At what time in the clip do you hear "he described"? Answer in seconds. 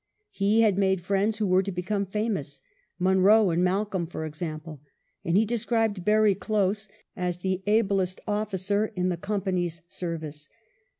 5.37-6.03